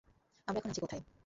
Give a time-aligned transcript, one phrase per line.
[0.47, 1.03] আমরা এখন আছি কোথায়?